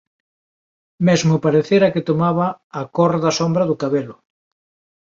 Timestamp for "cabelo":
3.81-4.15